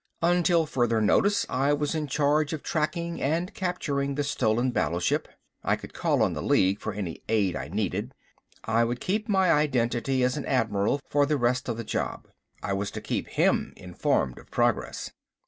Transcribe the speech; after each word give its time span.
Until 0.23 0.65
further 0.65 0.99
notice 0.99 1.45
I 1.47 1.73
was 1.73 1.93
in 1.93 2.07
charge 2.07 2.53
of 2.53 2.63
tracking 2.63 3.21
and 3.21 3.53
capturing 3.53 4.15
the 4.15 4.23
stolen 4.23 4.71
battleship. 4.71 5.27
I 5.63 5.75
could 5.75 5.93
call 5.93 6.23
on 6.23 6.33
the 6.33 6.41
League 6.41 6.79
for 6.79 6.91
any 6.91 7.21
aid 7.29 7.55
I 7.55 7.67
needed. 7.67 8.15
I 8.63 8.83
would 8.83 8.99
keep 8.99 9.29
my 9.29 9.51
identity 9.51 10.23
as 10.23 10.37
an 10.37 10.45
admiral 10.47 11.01
for 11.07 11.27
the 11.27 11.37
rest 11.37 11.69
of 11.69 11.77
the 11.77 11.83
job. 11.83 12.27
I 12.63 12.73
was 12.73 12.89
to 12.97 12.99
keep 13.01 13.27
him 13.27 13.73
informed 13.77 14.39
of 14.39 14.49
progress. 14.49 15.11